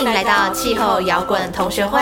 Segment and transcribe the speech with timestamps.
[0.00, 2.00] 迎来到气候摇滚同学会，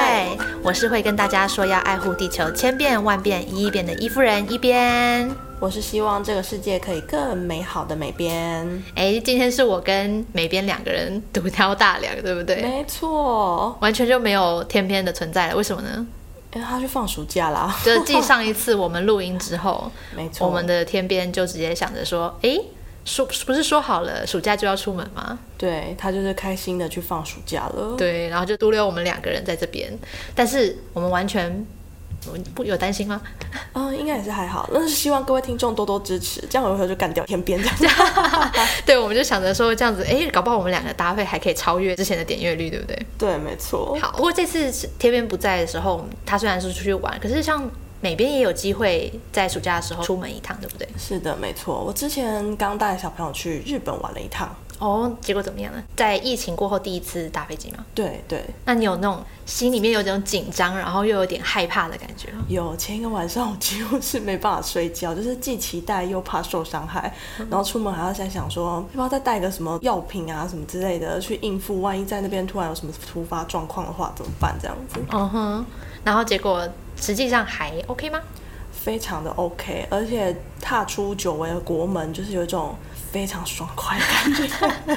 [0.62, 5.28] 我是会跟大家说要爱护地球千变万变一亿变的伊夫人一边，
[5.58, 8.84] 我是希望这个世界可以更美好的美编。
[8.94, 12.62] 哎，今天是我跟美编两个人独挑大梁，对不对？
[12.62, 16.06] 没错，完全就没有天边的存在了，为什么呢？
[16.54, 17.76] 因为他去放暑假啦。
[17.84, 22.60] 就是继上一次我们录音之后， 没错，我们的天边就直接想着说，哎。
[23.08, 25.38] 说不是说好了暑假就要出门吗？
[25.56, 27.94] 对，他就是开心的去放暑假了。
[27.96, 29.90] 对，然后就独留我们两个人在这边，
[30.34, 31.66] 但是我们完全
[32.54, 33.20] 不有担心吗？
[33.72, 34.68] 嗯，应该也是还好。
[34.72, 37.96] 那是希望各位听众多多支持，这样我以后就干掉天边这样。
[38.84, 43.06] 对，我们就想着说这样子，哎，搞不好我们两个搭配还可以超越之前的点阅率，对不对？
[43.16, 43.98] 对，没错。
[44.02, 47.68] 好，不过这次天边不在的时候，他虽然是出去玩，可是像。
[48.00, 50.88] 美边也有机会在暑假的时候出门一趟，对不对？
[50.96, 51.82] 是的，没错。
[51.82, 54.54] 我之前刚带小朋友去日本玩了一趟。
[54.78, 55.82] 哦，结果怎么样呢？
[55.96, 57.84] 在疫情过后第一次搭飞机吗？
[57.92, 58.44] 对对。
[58.64, 62.44] 那你有那种心里面有种紧张，然后又有点害怕的感觉吗？
[62.46, 74.56] 有，前一个晚上我几乎是没办法睡觉， 就是既期待又怕受伤害，嗯、然后出门还要在想说，要不要再带个什么药品啊什么之类的去应付，万一在那边突然有什么突发状况的话怎么办？
[74.62, 75.00] 这样子。
[75.10, 75.66] 嗯哼。
[76.04, 76.64] 然后结果。
[77.00, 78.20] 实际上还 OK 吗？
[78.72, 82.74] 非常的 OK，而且踏出久违的国门，就是有一种
[83.10, 84.96] 非常爽快的感觉。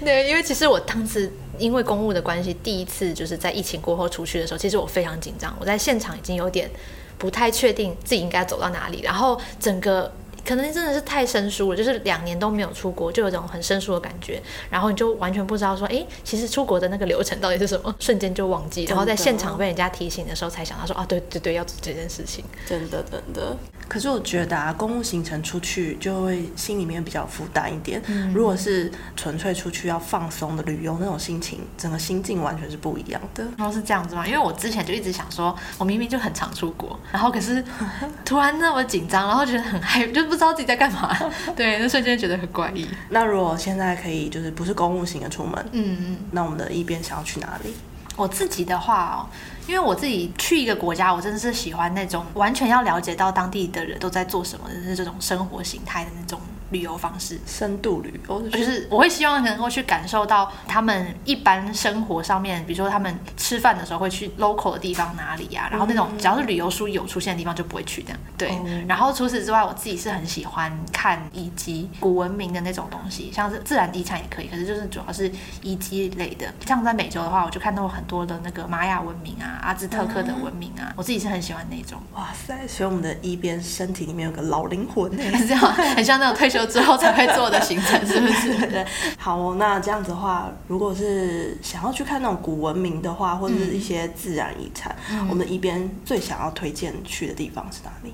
[0.04, 5.56] 对，因为其实我当时因为公务的关系，第一次就是在疫情过后出去的时候，其实我非常紧张。
[5.58, 6.70] 我在现场已经有点
[7.18, 10.12] 不太确定自己应该走到哪里，然后整个。
[10.44, 14.42] 可能真的是太生疏了，就是两年都没有出国，就有种很生疏的感觉。
[14.70, 18.84] 然后你就完全不知道说，哎，其实出国的那个流程到底是什么， 瞬间就忘记。
[18.84, 22.44] 然后在现场被人家提醒的时候，才想到说，啊，对对对，要做这件事情。
[22.66, 23.56] 真的真的。
[23.92, 28.00] 可是我觉得啊，公务行程出去就会心里面比较负担一点。
[28.06, 28.32] 嗯。
[28.32, 33.44] 如果是纯粹出去要放松的旅游，那种心情，整个心境完全是不一样的。
[33.58, 34.26] 然后是这样子吗？
[34.26, 37.62] 因为我之前就一直想说，我明明就很常出国，然后可是
[38.24, 40.22] 突然那么紧张，然后觉得很害就。
[40.32, 41.14] 不知道自己在干嘛，
[41.54, 42.88] 对，那瞬间觉得很怪异。
[43.10, 47.74] 那如果现在可以，就是不是公务型的出门，嗯嗯，那我们的一边想要去哪里？
[48.22, 49.26] 我自己的话哦，
[49.66, 56.40] 因为我自己去一个国家，我真的是喜欢那种完全要了解到当地的人都在做什么，就是这种生活形态的那种。
[56.72, 68.18] 旅游方式，深度旅游，就是我会希望能够去感受到他们一般生活上面，比如说他们吃饭的时候会去 local 的地方哪里呀、啊，然后那种只要是旅游书有出现的地方就不会去这样。
[68.36, 76.46] 对，然后除此之外，我自己是很喜欢看遗迹、古文明的那种东西，像是自然遗产也可以，可是就是主要是遗迹类的。
[76.66, 82.00] 像在美洲的话，我就看到很多的那个玛雅文明啊、阿兹特克的文明啊，我自己是很喜欢那种。
[82.14, 85.60] 哇塞，所以我们的一边身体里面有个老灵魂， 是这样，
[85.94, 86.61] 很像那种退休。
[86.66, 88.66] 之后才会做的行程 是不是？
[88.66, 88.86] 对，
[89.18, 98.12] 好哦，那这样子的话，如果是想要去看那种古文明的话，或者是一些自然遗产，嗯、我们一边最想要推荐去的地方是哪里？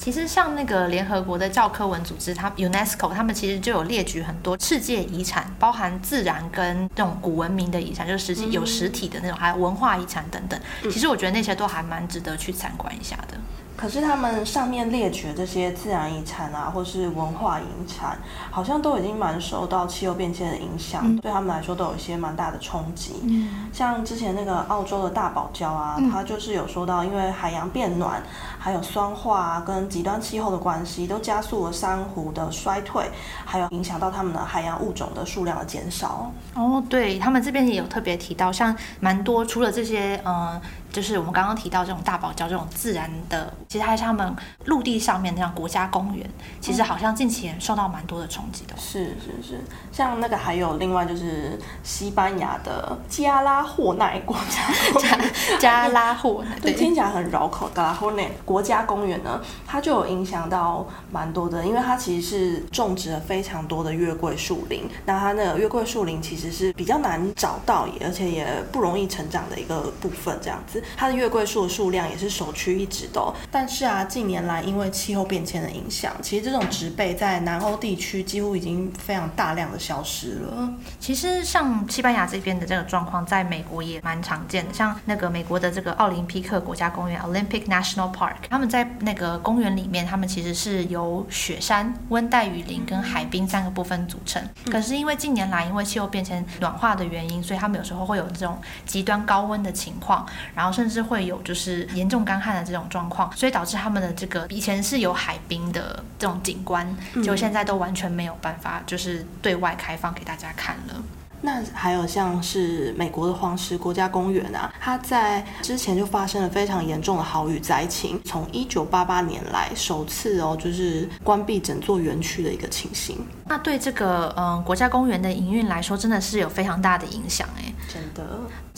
[0.00, 10.58] 其实像那个联合国的教科文组织，它 UNESCO，他们其实就有列举很多世界遗产，包含自然跟这种古文明的遗产，就是实际有实体的那种，还有文化遗产等等。
[10.84, 13.37] 其实我觉得那些都还蛮值得去参观一下的。
[13.78, 18.18] 可是他们上面列举的这些自然遗产啊，或是文化遗产，
[18.50, 23.20] 好像都已经蛮受到气候变迁的影响，嗯、对他们来说都有一些蛮大的冲击。
[23.22, 28.20] 嗯、像之前那个澳洲的大堡礁啊，它就是有说到，因为海洋变暖，
[28.58, 33.08] 还有酸化啊，跟极端气候的关系，都加速了珊瑚的衰退，
[33.44, 36.30] 还有影响到它们的海洋物种的数量的减少。
[36.54, 40.62] 哦，对他们这边也有特别提到，像蛮多除了这些，嗯、呃。
[40.90, 46.28] 就是我们刚刚提到这种大堡礁这种自然的，其实还是他们陆地上面那样国家公园，
[46.62, 48.74] 其实好像近期也受到蛮多的冲击的。
[48.78, 49.60] 是是是，
[49.92, 54.62] 像那个还有另外就是西班牙的加拉霍奈国家
[54.98, 57.70] 加加拉霍奈， 对，听起来很绕口。
[57.74, 64.82] 加拉霍奈国国家公园呢，它就有影响到蛮多的，因为它其实是种植了非常多的月桂树林。
[65.06, 70.82] 那它那个月桂树林其实是比较难找到，而且也不容易成长的一个部分，这样子。
[70.96, 80.68] 它的月桂树的数量也是首屈一指的哦，但是啊，近年来因为气候变迁的影响，其实这种植被在南欧地区几乎已经非常大量的消失了。
[80.98, 94.42] 其实像西班牙这边的这个状况，在美国也蛮常见的，像那个美国的这个奥林匹克国家公园 （Olympic National Park），他们在那个公园里面，他们其实是由雪山、温带雨林跟海滨三个部分组成。
[94.70, 100.24] 可是因为近年来因为气候变成暖化的原因，所以他们有时候会有这种极端高温的情况，
[100.54, 100.78] 然后。
[100.78, 106.86] 甚至会有就是严重干旱的这种状况，所以导致他们的这个以前是有海滨的这种景观，
[107.24, 111.02] 就现在都完全没有办法就是对外开放给大家看了。
[111.40, 123.18] 那还有像是美国的黄石国家公园啊，它在之前就发生了非常严重的豪雨灾情，从一九八八年来首次哦，就是关闭整座园区的一个情形。
[123.46, 128.24] 那对这个嗯国家公园的营运来说，真的是有非常大的影响哎，真的。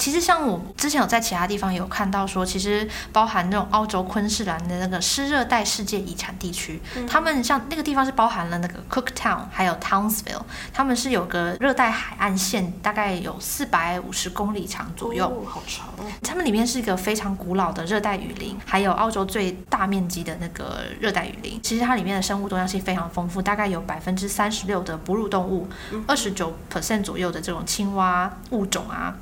[0.00, 10.40] 其实像我之前有在其他地方有看到说，其实包含那种澳洲昆士兰的那个湿热带世界遗产地区，嗯、他们像那个地方是包含了那个 Cooktown 还有 Townsville，
[10.72, 16.10] 他们是有个热带海岸线，大概有四百五十公里长左右，哦，好长哦。
[16.22, 21.60] 他们里面是一个非常古老的热带雨林，还有澳洲最大面积的那个热带雨林。
[21.62, 25.68] 其实它里面的生物多样性非常丰富，大概有百分之三十六的哺乳动物，
[26.06, 29.14] 二十九 percent 左右的这种青蛙物种啊。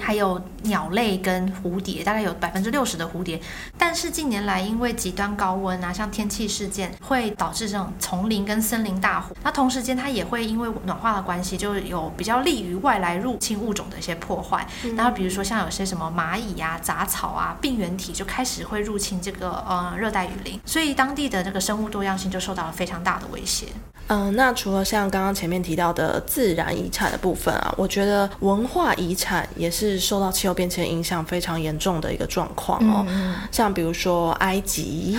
[0.00, 3.40] 还有鸟类跟蝴蝶，大概有百分之六十的蝴蝶。
[3.76, 9.36] 但是近年来，因为极端高温啊，像天气事件，会导致这种丛林跟森林大火。
[9.42, 14.66] 那同时间，它也会因为暖化的关系，就有比较利于外来入侵物种的一些破坏。
[14.96, 23.66] 然后比如说像有些什么蚂蚁啊、杂草啊、病原体，就开始会入侵这个呃热带雨林，所以当地的这个生物多样性就受到了非常大的威胁。
[24.08, 33.04] 嗯，那除了像刚刚前面提到的自然遗产的部分啊，我觉得文化遗产也是受到气候变迁影响非常严重的一个状况哦。
[33.08, 35.18] 嗯、像比如说埃及，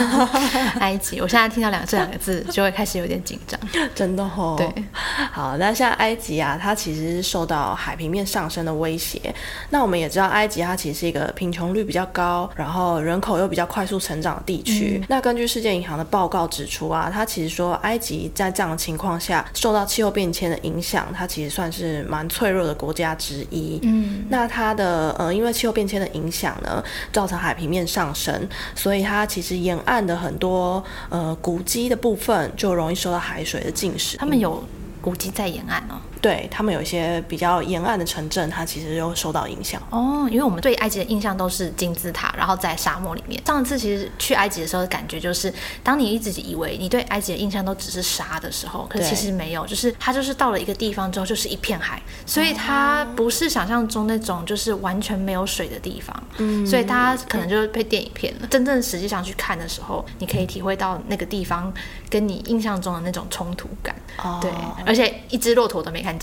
[0.80, 3.60] 埃及，我现在听到两这两个字就会开始有点紧张，
[3.94, 4.54] 真的哦。
[4.56, 4.84] 对，
[5.30, 9.20] 好，那像埃及啊，它其实是受到海平面上升的威胁。
[9.68, 14.98] 那我们也知道，埃及它其实是一个贫穷率比较高，然后人口又比较快速成长的地区。
[15.02, 18.13] 嗯、那根据世界银行的报告指出啊，它其实说埃及。
[18.34, 23.78] 在这样的情况下，受到气候变迁的影响，它其实算是蛮脆弱的国家之一。
[23.82, 26.82] 嗯，那它的呃，因为气候变迁的影响呢，
[27.12, 34.16] 造成海平面上升，所以它其实沿岸的很多呃古迹的部分就容易受到海水的浸蚀。
[34.18, 34.62] 他们有
[35.00, 36.00] 古迹在沿岸哦。
[36.24, 40.26] 对，他们有一些比较沿岸的城镇，它其实又受到影响哦。
[40.30, 43.38] 因为我们对埃及的印象都是金字塔，然后在沙漠里面。
[43.44, 56.22] 上次其实去埃及的时候的感觉就是，当你一直以为你对埃及的印象都只是沙的时候，可是其实没有，就是它就是到了一个地方之后就是一片海，所以它不是想象中那种就是完全没有水的地方。
[56.38, 58.40] 嗯，所以大家可能就是被电影骗了。
[58.44, 61.70] 嗯、真正实际上去看的时候，你可以体会到那个地方
[62.08, 63.94] 跟你印象中的那种冲突感。
[64.22, 64.50] 哦，对，
[64.86, 66.13] 而且一只骆驼都没看。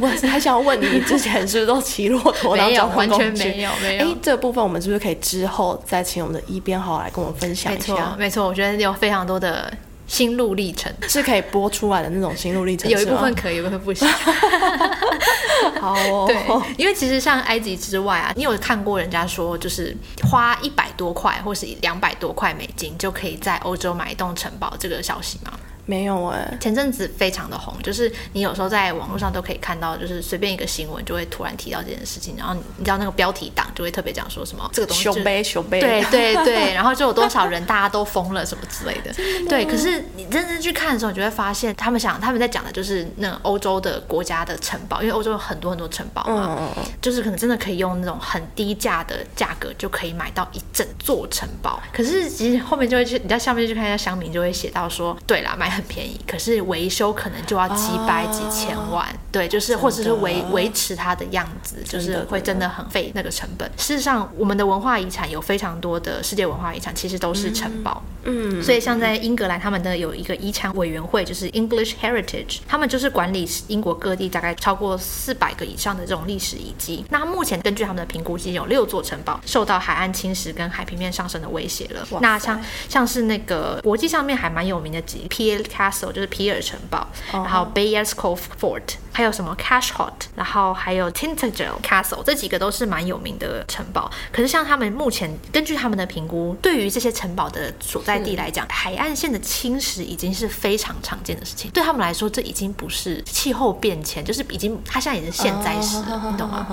[0.00, 2.56] 我还想要问你，之前是不是都骑骆驼？
[2.56, 4.04] 没有，完全没有，没有。
[4.06, 7.94] 哎，这个部分我们是不是可以之后再请我们的一编号来跟我们分享一下？
[7.94, 8.46] 没错，没错。
[8.46, 9.72] 我觉得有非常多的
[10.06, 12.90] 心路历程是可以播出来的那种心路历程。
[12.90, 14.06] 有一部分可以，有一部分不行。
[15.80, 16.24] 好哦。
[16.28, 16.36] 对，
[16.76, 19.96] 因为其实像埃及之外啊，你有看过人家说，就是
[20.30, 25.52] 花一百多块或是两百多块美金就可以在欧洲买一栋城堡这个消息吗？
[25.86, 39.64] 没有哎、欸，前阵子非常的红，就是你有时候在网络上都可以看到，就是随便一个新闻就会突然提到这件事情，然后你知道那个标题党就会特别讲说什么这个东西熊杯熊杯，对对对，然后就有多少人大家都疯了什么之类的，的 对。
[39.66, 46.58] 可是你认真去看的时候，你就会发现他们想他们在讲的就是那欧洲的国家的城堡，因为欧洲有很多很多城堡嘛，
[47.02, 51.82] 就是可能真的可以用那种很低价的价格就可以买到一整座城堡。
[51.92, 56.54] 可是其实后面就会去你在下面去看一下乡民就会写到说，对啦，买很便宜，可是。
[56.64, 63.70] 维修可能就要几百几千万，哦、对，就是或者是维维持它的样子，就是会真的很费那个成本。
[63.76, 68.02] 事实上，我们的文化遗产有非常多的世界文化遗产，其实都是城堡。
[68.24, 77.04] 嗯，所以像在英格兰，他们的有一个遗产委员会，就是 English Heritage，他们就是管理英国各地大概超过四百个以上的这种历史遗迹。
[77.10, 82.06] 那目前根据他们的评估，已经有六座城堡受到海岸侵蚀跟海平面上升的威胁了。
[82.20, 85.26] 那像像是那个国际上面还蛮有名的几
[85.64, 87.42] Castle，就是皮尔城堡，uh.
[87.42, 88.94] 然后 Bayers Cove Fort。
[89.16, 94.10] 还有什么 Cashhot，然后还有 Tintagel Castle，这几个都是蛮有名的城堡。
[94.32, 101.70] 可是像他们目前根据他们的评估，对于这些城堡的所在地来讲，海岸线的侵蚀已经是非常常见的事情。
[101.70, 106.66] 对他们来说，这已经不是气候变迁，就是已经它现在已经是现在时了，你懂吗？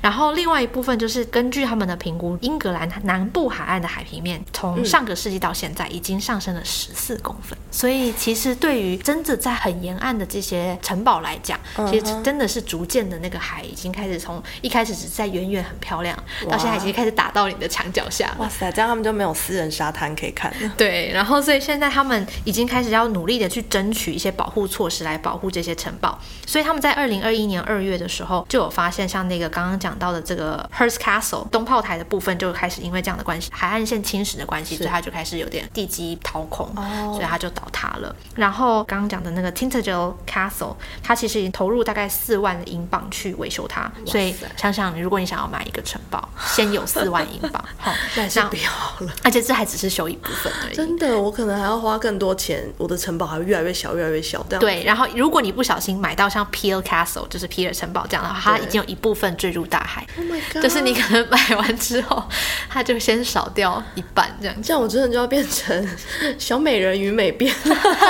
[0.00, 7.58] 然后另外一部分就是根据他们的评估，英格兰南部海岸的海平面从上个世纪到现在已经上升了十四公分。
[7.70, 11.58] 所以其实对于真的在很沿岸的这些城堡来讲，
[11.90, 16.16] 其实真的是逐渐的那个海已经开始从一开始只是在远远很漂亮，
[16.48, 18.34] 到现在已经开始打到你的墙脚下。
[18.38, 20.72] 哇塞，这样他们就没有私人沙滩可以看了。
[20.76, 26.18] 对，然后所以现在他们已经开始要努力的去争取一些保护措施来保护这些城堡。
[26.46, 38.14] 所以他们在二零二一年二月的时候就有发现，像那个刚刚讲到的这个 Hearst Castle 东炮台的部分就开始因为这样的关系，海岸线侵蚀的关系，所以它就开始有点地基掏空，哦、所以它就倒塌了。
[38.34, 41.82] 然后刚刚讲的那个 Tintagel Castle，它其实已经投入。
[41.82, 43.90] 大概四万的英镑去维修它。
[44.06, 49.12] 所以想想，如果你想要买一个城堡，先有四万英镑， 好，那是不要了。
[49.24, 50.74] 而且这还只是修一部分而已。
[50.74, 54.40] 真的，我可能还要花更多钱，我的城堡还会越来越小，越来越小。
[54.60, 60.06] 对，然后如果你不小心买到像 Peel Castle，就是皮尔城堡这样的话，它已经有一部分坠入大海。
[60.16, 60.62] Oh my god！
[60.62, 62.22] 就是你可能买完之后，
[62.70, 64.62] 它就先少掉一半这样。
[64.62, 65.88] 这样我真的就要变成
[66.38, 67.52] 小美人鱼美编。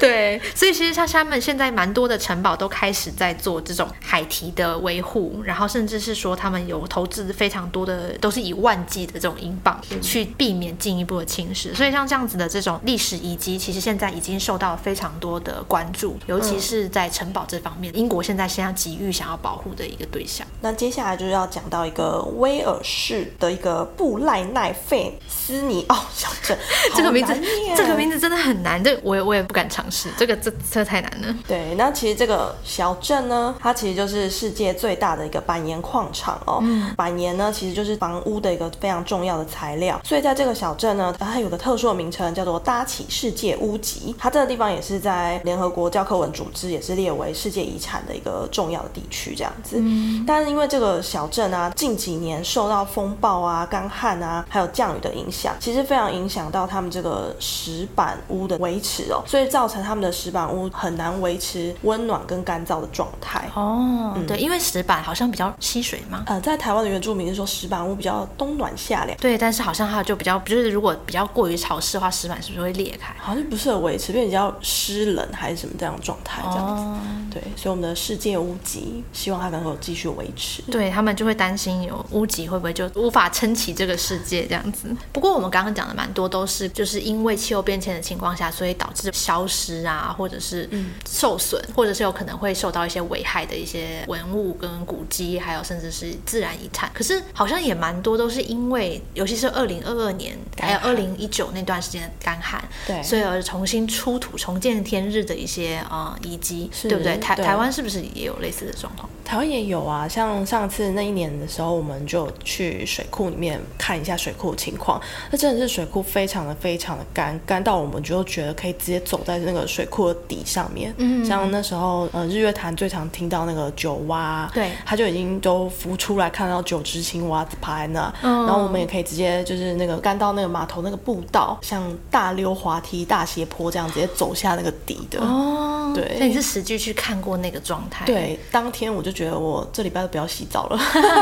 [0.00, 11.74] 对，所以其实像他们现在蛮多的城堡都开始在做这种海堤的维护，然后甚至是说他们有投资非常多的，都是以万计的这种英镑去避免进一步的侵蚀。
[11.74, 20.46] 所以像这样子的这种历史遗迹，其实现在已经受到非常多的关注，尤其是在城堡这方面，英国现在现在急于想要保护的一个对象。
[20.60, 26.56] 那接下来就是要讲到一个威尔士的一个布赖奈费斯尼奥小镇，
[26.94, 27.34] 这个名字，
[27.76, 31.34] 这个名字真的很难，这我也我也不敢尝试，这个这这太难了。
[31.48, 36.60] 对，那其实这个小镇呢，它其实就是世界最大的一个板岩矿场哦。
[36.62, 49.76] 嗯，板岩呢，其实就是房屋的一个非常重要的材料，所以在这个小镇呢，它有个特殊的名称叫做搭起世界屋脊，它这个地方也是在联合国教科文组织也是列为世界遗产的一个重要的地区，这样子。
[49.80, 63.48] 嗯，但是因为这个小镇啊，近几年受到风暴啊、干旱啊，还有降雨的影响，其实非常影响到他们这个石板屋的维持哦，所以造成他们的石板屋很难维持温暖跟干燥的状态。
[63.54, 66.22] 哦，嗯、对，因为石板好像比较吸水嘛。
[66.26, 69.16] 呃，在台湾的原住民是说石板屋比较冬暖夏凉。
[69.18, 73.14] 对，但是好像它就比较，就是如果比较过于潮湿的话，石板是不是会裂开？
[73.18, 76.82] 好像不适合维持，变比较湿冷还是什么这样的状态这样子。
[76.82, 76.98] 哦、
[77.30, 80.62] 对，所以我们的世界屋脊希望它能够继续维持。
[80.70, 84.94] 对，他们就会担心有屋脊会不会就无法撑起这个世界这样子。
[85.12, 90.68] 不过我们刚刚讲的蛮多都是就是因为气候变迁的情况下，所以导致消失啊，或者是
[91.08, 96.90] 受损，嗯、或者是有可能会受到一些危害的一些文物跟古迹，还有甚至是自然遗产。
[96.92, 107.16] 可是好像也蛮多都是因为，尤其是二零二二年还有二零一九那段时间的干旱，对，所以而重新出土重见天日的一些啊遗迹，呃、对不对？
[107.18, 109.08] 台台湾是不是也有类似的状况？
[109.24, 115.00] 台湾也有啊，像上次那一年的时候，我们就去水库里面看一下水库的情况。
[115.30, 120.92] 那真的是水库非常的非常的干，干到我们就觉得可以直接走在那个水库的底上面。
[120.98, 128.12] 嗯，像那时候呃日月潭最常听到那个九蛙，对，它就已经都浮出来，看到九只青蛙趴在那。
[128.22, 135.20] 嗯，然后我们也可以直接就是那个干到那个码头那个步道，像大溜滑梯、大斜坡这样直接走下那个底的。
[135.20, 138.04] 哦，对，那你是实际去看过那个状态？
[138.04, 140.78] 对，当天我就觉得我这礼拜都不要洗澡了。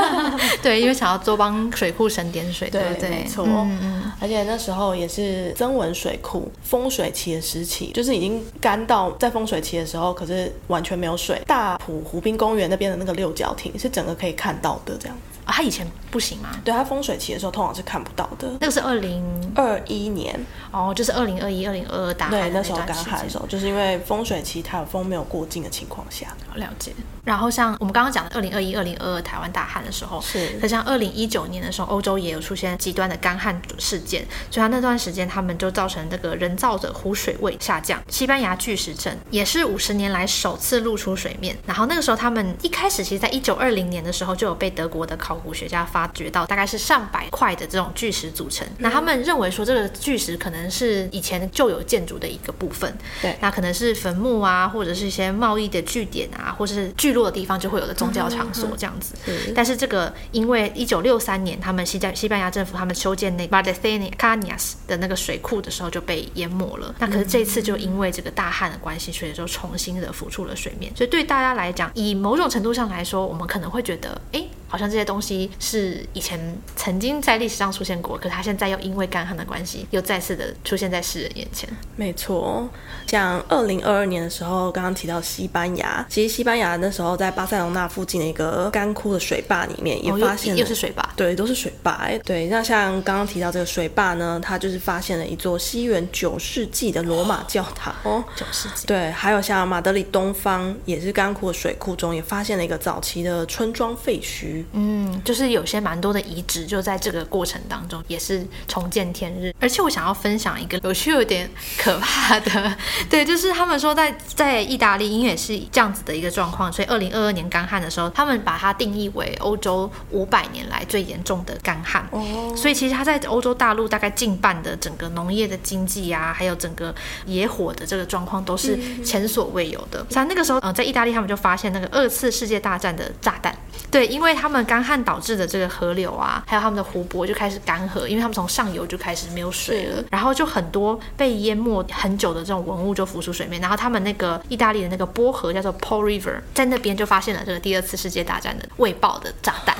[0.62, 3.11] 对，因为想要多帮水库省点水，对不对？
[3.11, 3.44] 没错。
[3.47, 11.40] 嗯嗯，而且那时候也是增文水库丰水期的时期，就是已经干到在丰水期的时候，可是完全没有水。
[11.47, 15.16] 大埔湖滨公园那边的那个六角亭是整个可以看到的，这样。
[15.50, 16.50] 啊，它以前不行吗？
[16.64, 18.49] 对，它风水期的时候通常是看不到的。
[18.61, 20.38] 那个是二零二一年
[20.71, 26.28] 哦，就是二零二一、二零二二大对那时候干旱的时候，就是因为风水期台风没有过境的情况下。
[26.54, 26.92] 了解。
[27.25, 30.59] 然后像我们刚刚讲的二零二一、二零二二台湾大旱的时候，是。
[30.61, 38.00] 可像二零一九年的时候，欧洲也有出现极端的干旱事件，所以它那段时间他们就造成这个人造的湖水位下降。
[38.09, 41.57] 西班牙巨石阵也是五十年来首次露出水面。
[41.66, 48.66] 然后那个时候他们一开始其实在一九二零年的时候就有被德国的考古学家发掘到，大概是上百块的这种巨石组成。
[48.78, 59.14] 那他们认为说这个巨石可能是以前旧有建筑的一个部分，对，那可能是坟墓啊，或者是一些贸易的据点啊，或者是聚落的地方就会有的宗教场所这样子。
[59.26, 66.94] 嗯嗯、但是这个因为一九六三年他们西在西班牙政府他们修建那 Valdecenia Cañas 的那个水库的时候就被淹没了。
[66.99, 70.92] 那可是这次就因为这个大旱的关系，所以就重新的浮出了水面。
[70.97, 74.44] 所以对大家来讲，以某种程度上来说，我们可能会觉得，哎。
[74.71, 76.41] 好像这些东西是以前
[76.77, 81.69] 曾经在历史上出现过，可是它现在又因为干旱的关系，又再次的出现在世人眼前。
[81.97, 82.69] 没错，
[83.09, 91.91] 像二零二二年的时候，刚刚提到西班牙，其实西班牙那时候在巴塞隆纳附近的一个干枯的水坝里面也发现了，哦，又，又是水坝，对，都是水坝。
[91.95, 98.87] 哎，对，那像刚刚提到这个水坝呢，它就是发现了一座西元九世纪的罗马教堂哦，九世纪。
[98.87, 104.60] 对，还有像马德里东方也是干枯的水库中也发现了一个早期的村庄废墟。
[104.61, 104.67] 区。
[104.73, 109.55] 嗯，就是有些蛮多的遗址就在这个过程当中也是重见天日。
[109.61, 112.76] 而且我想要分享一个有趣有点可怕的，
[113.09, 122.07] 对，就是他们说在在意大利，因为也是这样子的一个状况，所以二零二二年干旱的时候，他们把它定义为欧洲五百年来最严重的干旱。
[122.11, 126.95] 哦，所以其实它在欧洲大陆大概近半的整个农业的经济啊，还有整个
[127.26, 130.05] 野火的这个状况都是前所未有的。
[130.11, 133.57] 像那个时候，嗯，在意大利他们就发现那个二次世界大战的炸弹。
[133.90, 149.76] 对，因为他们干旱导致的这个河流啊，还有他们的湖泊就开始干涸，因为他们从上游就开始没有水了，然后就很多被淹没很久的这种文物就浮出水面，然后他们那个意大利的那个波河叫做 Po River，在那边就发现了这个第二次世界大战的未爆的炸弹，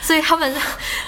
[0.00, 0.54] 所以他们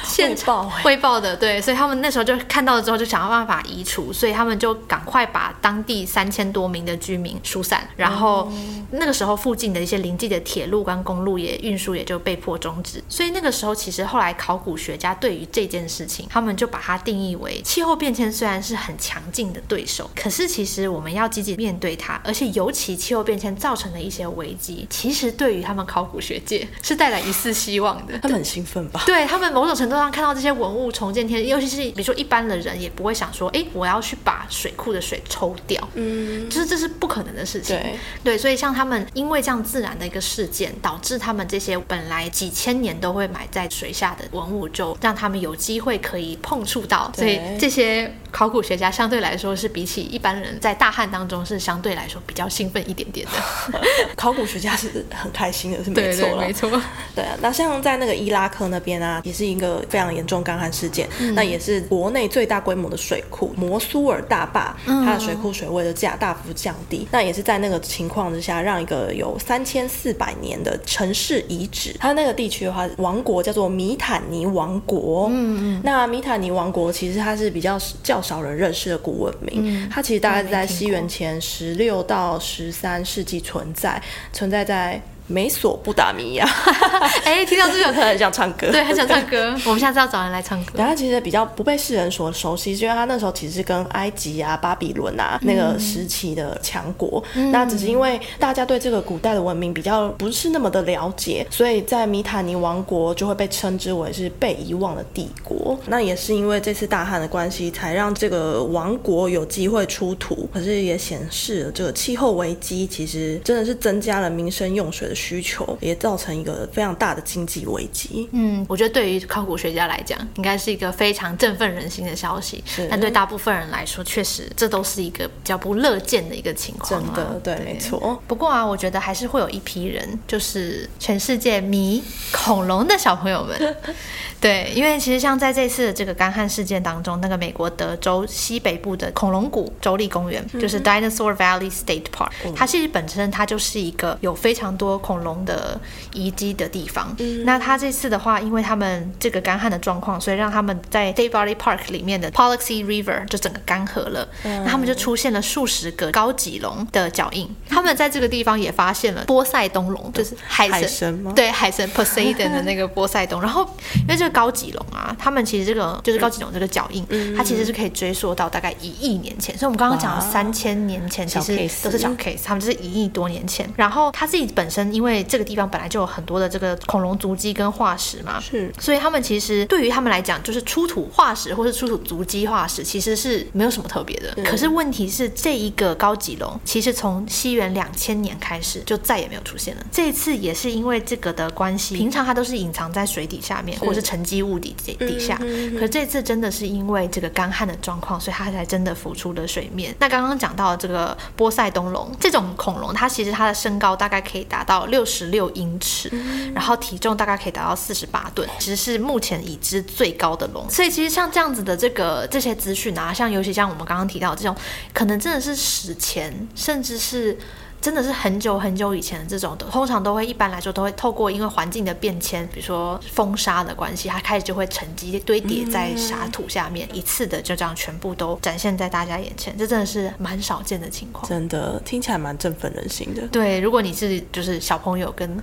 [0.05, 8.51] 现场汇报的，对，所以他们那时候就看到了之后就想要办法移除，所以他们就赶快把当地三千多名的居民疏散，然后
[8.91, 28.19] 那个时候附近的一些临近的铁路跟公路也运输也就被迫终止，所以那个时候其实后来考古学家对于这件事情，他们就把它定义为气候变迁虽然是很强劲的对手，可是其实我们要积极面对它，而且尤其气候变迁造成的一些危机，其实对于他们考古学界是带来一丝希望的。
[28.21, 29.03] 他们很兴奋吧？
[29.07, 37.77] 对，他们某种程度上看到这些文物重见天日，尤其是比如说一般的人也不会想说，哎，我要去把水库的水抽掉，嗯，就是这是不可能的事情。
[37.77, 42.23] 对，对，所以像他们因为这样自然的一个事件，导致他们这些本来。
[42.33, 53.81] 几千年都会埋在水下的文物，就让他们有机会可以碰触到，所以这些考古学家相对来说是比起一般人在大旱当中是相对来说比较兴奋一点点的。
[54.17, 56.71] 考古学家是很开心的，是没错，对，没错。
[57.15, 75.29] 对啊，那像在那个伊拉克那边啊，也是一个非常严重干旱事件，嗯、那也是国内最大规模的水库摩苏尔大坝，它的水库水位的价大幅降低，嗯、那也是在那个情况之下，让一个有三千四百年的城市遗址，它那个地区的话，王国叫做米坦尼王国。
[75.31, 79.63] 嗯嗯，那米坦尼王国其实它是比较较少人认识的古文明。
[79.65, 84.01] 嗯，它其实大概在西元前十六到十三世纪存在，
[84.33, 85.03] 存在在。
[85.29, 86.47] 美索不达米亚，
[87.25, 89.55] 哎，听到这首歌很想唱歌，对，很想唱歌。
[89.65, 90.73] 我们下次要找人来唱歌。
[90.77, 97.23] 然后其实比较不被世人所熟悉，是因为他那时候其实是跟埃及啊、巴比伦啊那个时期的强国。
[97.35, 105.79] 嗯、那只是因为大家对这个古代的文明比较不是那么的了解，所以在米塔尼王国就会被称之为是被遗忘的帝国。
[105.87, 110.49] 那也是因为这次大旱的关系，才让这个王国有机会出土。
[110.53, 118.29] 可是也显示了这个气候危机其实真的是增加了民生用水的需求也造成一个非常大的经济危机。
[118.33, 122.63] 嗯，我觉得对于考古学家来讲，应该是一个非常振奋人心的消息。
[122.67, 127.03] 是，但对大部分人来说，确实这都是一个比较不乐见的一个情况。
[127.03, 128.21] 真的，对，对没错。
[128.27, 133.77] 不过啊，我觉得还是会有一批人，就是全世界迷恐龙的小朋友们。
[134.41, 145.79] 对，因为其实像在这次的这个干旱事件当中，那个美国德州西北部的恐龙谷州立公园，嗯、就是 Dinosaur Valley State Park，、嗯、它其实本身它就是一个有非常多恐龙的
[146.15, 147.15] 遗迹的地方。
[147.19, 157.53] 嗯、那他这次的话，因为他们这个干旱的状况，所以让他们在 Valley Park 里面的 Paluxy River 就整个干涸了，嗯、那他们就出现了数十个高脊龙的脚印。
[157.69, 161.33] 他们在这个地方也发现了波塞冬龙，就是海神，海神吗？
[161.35, 163.41] 对，海神 Poseidon 的那个波塞冬。
[163.41, 163.63] 然后
[163.95, 169.57] 因为这个高脊龙啊，他们其实这个就是高脊龙这个脚印，嗯、它其实是可以追溯到大概一亿年前。
[169.57, 173.69] 所以我们刚刚讲了三千年前，其实都是小 case，他们就是一亿多年前。
[173.77, 184.33] 然后他自己本身，因为这个地方本来就有很多的这个恐龙足迹跟化石嘛，是，所以他们其实对于他们来讲，就是出土化石或是出土足迹化石，其实是没有什么特别的。
[184.45, 189.85] 可是问题是，这一个高脊龙其实从西元两千年开始就再也没有出现了。
[189.91, 194.53] 这一次也是因为这个的关系，平常它都是隐藏在水底下面，或是沉积物。
[194.63, 199.93] 底底下，可是这次真的是因为这个干旱的状况，所以它才真的浮出了水面。
[199.99, 206.11] 那刚刚讲到这个波塞冬龙这种恐龙，它其实它的身高大概可以达到六十六英尺，
[206.55, 210.69] 然后体重大概可以达到四十八吨，其实是目前已知最高的龙。
[210.71, 214.57] 所以其实像这样子的这个这些资讯啊，像尤其像我们刚刚提到这种，
[214.93, 217.39] 可能真的是史前，甚至是。
[217.83, 231.29] 真的是很久很久以前的这种的，通常都会一般来说都会透过因为环境的变迁，比如说风沙的关系，它开始就会沉积堆叠在沙土下面，嗯、一次的就这样全部都展现在大家眼前，这真的是蛮少见的情况。
[231.29, 233.27] 真的听起来蛮振奋人心的。
[233.33, 235.37] 对，如果你是就是小朋友跟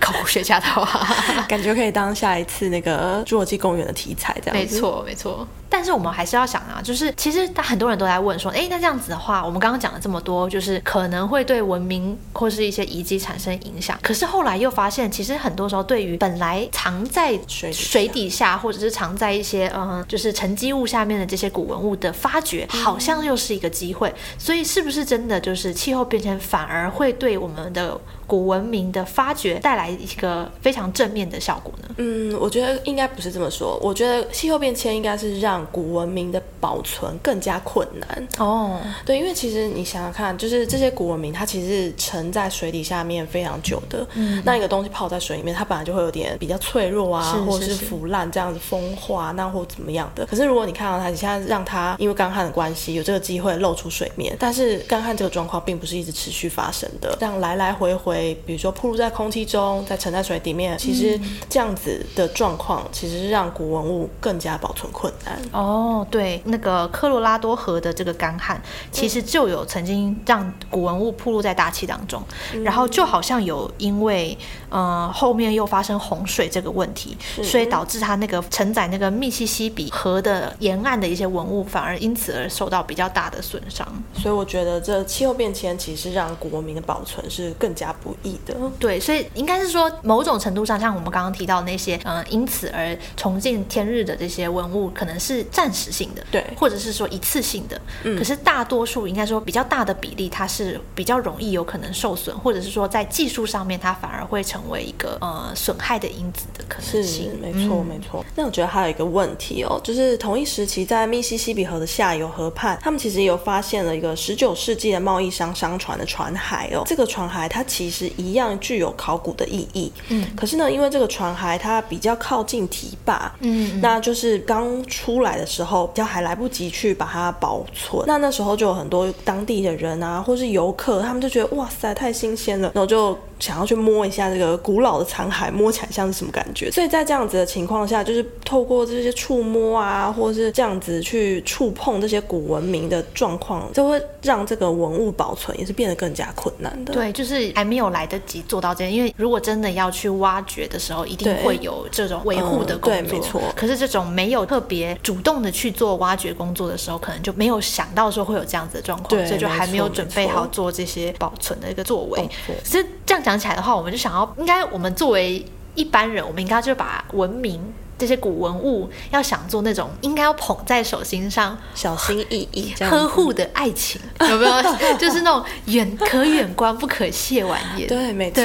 [0.00, 1.06] 考古学家的话，
[1.48, 4.56] 感觉可以当下一次那个侏罗纪公园的题材这样。
[4.56, 5.46] 没错，没错。
[5.76, 13.98] 但是我们还是要想啊，就是其实他很多人都在问说，哎，那这样子的话，我们刚刚讲了这么多，就是可能会对文明或是一些遗迹产生影响。
[14.00, 24.14] 可是后来又发现，其实很多时候对于本来藏在水水底下，或者是藏在一些嗯，就是沉积物下面的这些古文物的发掘，好像又是一个机会。
[24.38, 31.88] 所以是不是真的就是气候变迁反而会对我们的古文明的发掘带来一个非常正面的效果呢？
[31.98, 33.78] 嗯，我觉得应该不是这么说。
[33.82, 38.28] 我觉得气候变迁应该是让古文明的保存更加困难。
[38.38, 44.06] 哦，对，因为其实你想想看，就是这些古文明它其实是沉在水底下面非常久的。
[44.14, 50.24] 嗯，那一个东西泡在水里面，它本来就会有点比较脆弱啊，是是是或者是腐烂这样子风化，那或怎么样的。
[50.26, 58.13] 可是如果你看到它，你现在让它因为干旱的关系有这个机会露出水面，但是干旱这个状况并不是一直持续发生的，这样来来回回。
[58.46, 65.40] 比如说暴露在空气中，在沉在水底面，其实这样子的状况，其实是让古文物更加保存困难。
[65.52, 68.60] 哦，对，那个科罗拉多河的这个干旱，
[68.92, 72.22] 其实就有曾经让古文物暴露在大气当中，
[72.52, 74.36] 嗯、然后就好像有因为
[74.74, 83.86] 呃后面又发生洪水这个问题，所以导致它那个承载那个密西西比河的沿岸的一些文物，反而因此而受到比较大的损伤。
[84.12, 97.80] 所以我觉得这气候变迁其实让古文明的保存是更加不易的，对，所以应该是说，某种程度上，像我们刚刚提到那些，嗯、呃，因此而重见天日的这些文物，可能是暂时性的，对，或者是说一次性的。
[98.02, 107.30] 嗯，可是大多数应该说比较大的比例，它是比较容易有可能受损，或者是说在技术上面，它反而会成为一个呃损害的因子的可能性。
[107.30, 108.24] 是，没错，没错。
[108.34, 118.10] 那我觉得还有一个问题哦，就是同一时期在密西西比河的下游河畔，他们其实也有发现了一个十九世纪的贸易商商船的船骸哦，这个船骸它其实。
[118.16, 133.18] 一样具有考古的意义，嗯，可是呢，因为这个船骸它比较靠近堤坝，嗯，那就是刚出来的时候，比较还来不及去把它保存，那那时候就有很多当地的人啊，或是游客，他们就觉得哇塞，太新鲜了，然后就。
[133.40, 136.70] 想要去摸一下这个古老的残骸，摸起来像是什么感觉？
[136.70, 146.94] 所以在这样子的情况下，就是透过这些触摸啊，或者是这样子去触碰这些古文明的状况，就会让这个文物保存也是变得更加困难的。
[146.94, 153.02] 对，就是还没有来得及做到这样，因为如果真的要去挖掘的时候，一定会有这种维护的工作。
[153.02, 153.42] 嗯、对，没错。
[153.56, 162.28] 可是这种没有特别主动的去做挖掘工作的时候，可能就没有想到说会有这样子的状况，对，所以就还没有准备好做这些保存的一个作为。
[162.62, 163.24] 其实这样。
[163.24, 165.44] 讲起来的话，我们就想要，应该我们作为
[165.74, 167.60] 一般人，我们应该就把文明
[167.98, 174.62] 这些古文物，要想做那种应该要捧在手心上，小心翼翼 呵护的爱情，有没有？
[174.98, 177.86] 就是那种远可远观不可亵玩焉。
[177.86, 178.42] 对，没错。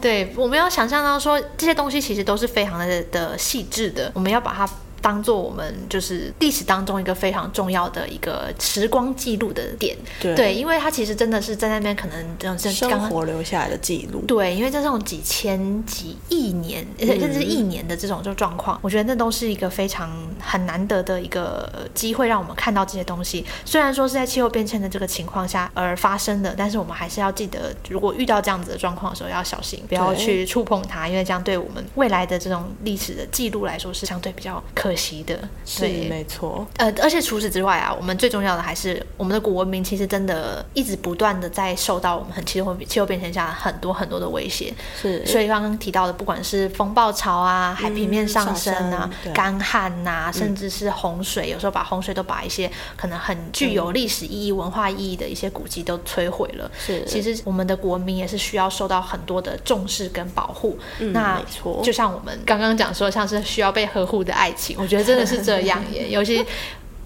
[0.00, 4.68] 对，对，我们要想象到说，这些东西其实都是非常的的细致的，我们要把它。
[5.00, 23.44] 当做我们就是历史当中一个非常重要的一个时光记录的点，对，对，因为它其实真的是在那边可能这种生活留下来的记录，对，因为在这种几千几亿年甚至是亿年的这种就状况，我觉得那都是一个非常很难得的一个机会，让我们看到这些东西。
[23.64, 34.89] 虽然说是在气候变迁的这个情况下而发生的，但是我们还是要记得，如果遇到这样子的状况的时候要小心，不要去触碰它，因为这样对我们未来的这种历史的记录来说是相对比较可。
[34.90, 36.66] 可惜的，是没错。
[36.76, 44.74] 呃，而且除此之外啊，我们最重要的还是我们的古文明，其实真的一直不断的在受到我们很气候气候变迁下很多很多的威胁。
[45.00, 56.68] 是，所以刚刚提到的，不管是风暴潮啊、海平面上升啊、嗯、干旱呐、啊，甚至是洪水，嗯、有时候把洪水都把一些可能很具有历史意义、文化意义的一些古迹都摧毁了。
[56.76, 60.76] 是，其实我们的古文明也是需要受到很多的重视跟保护。
[60.98, 64.79] 嗯、那没错，就像我们刚刚讲说，像是需要被呵护的爱情。
[64.80, 66.44] 我觉得真的是这样耶，尤其。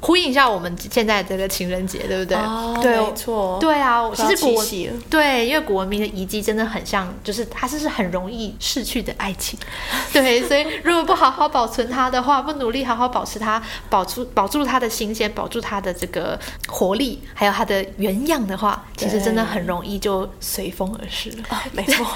[0.04, 2.36] 呼应一下我们现在这个情人节，对不对？
[2.36, 3.56] 哦、对，没错。
[3.58, 4.68] 对啊，其实古文
[5.08, 9.58] 对，因为古文明的遗迹真的很像，就是它是是很容易逝去的爱情。
[10.12, 16.38] 对，所以如果不好好保存它的话，不努力好好保持它，保住保住它的新鲜，保住它的这个
[16.68, 21.36] 活力，还有它的原样的话，其实真的很容易就随风而逝了。
[21.48, 22.06] 哦、没错，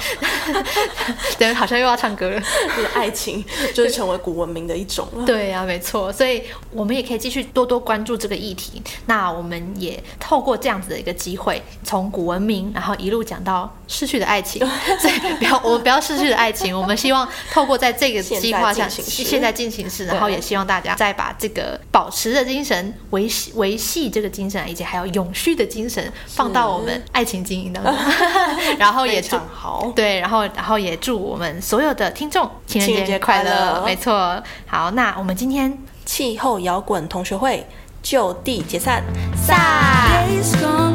[1.39, 2.39] 对，好像又要唱歌了。
[2.39, 2.45] 就
[2.83, 5.25] 是爱情就是成为古文明的一种了。
[5.25, 6.13] 对啊，没错。
[6.13, 7.89] 所以我们也可以继续多多多。
[7.89, 14.59] 关注这个议题，那我们也透过这样子的一个机会，从古文明，然后一路讲到逝去的爱情，
[15.01, 27.95] 所以不要我们不要逝去的爱情，我们希望透过在这个计划下，现在进行式，然后也希望大家再把这个保持的精神、维系维系这个精神，以及还有永续的精神，放到我们爱情经营当中，
[28.77, 34.43] 然后也祝好对，然后然后也祝我们所有的听众情人节快乐，没错。
[34.67, 35.75] 好，那我们今天。
[36.09, 37.63] 气候摇滚同学会
[38.01, 39.03] 就地解散，
[39.35, 40.88] 散。